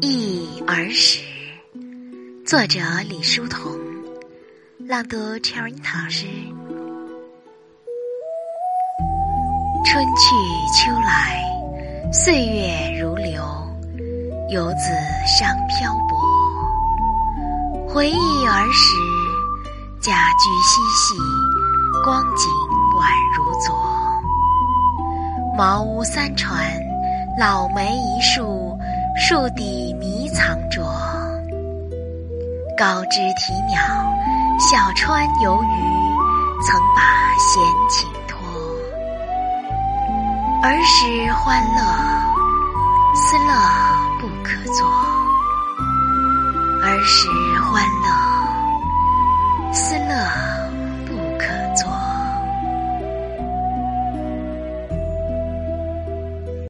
[0.00, 1.20] 忆儿时，
[2.44, 3.72] 作者李叔同，
[4.86, 6.26] 朗读 Cherry 老师。
[9.84, 10.34] 春去
[10.74, 11.42] 秋来，
[12.12, 13.42] 岁月如流，
[14.50, 14.90] 游子
[15.26, 16.18] 伤漂泊。
[17.88, 18.96] 回忆儿时，
[20.00, 21.14] 家居嬉戏，
[22.02, 22.51] 光景
[25.54, 26.58] 茅屋三船，
[27.38, 28.78] 老梅一树，
[29.14, 30.82] 树底迷藏着。
[32.76, 33.78] 高枝啼鸟，
[34.58, 35.66] 小川游鱼，
[36.66, 37.02] 曾把
[37.38, 38.38] 闲情托。
[40.62, 41.82] 儿时欢乐，
[43.14, 43.52] 思乐
[44.20, 44.88] 不可作。
[46.82, 47.28] 儿时
[47.60, 50.51] 欢乐，思乐。